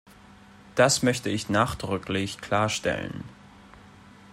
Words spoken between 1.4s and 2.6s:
nachdrücklich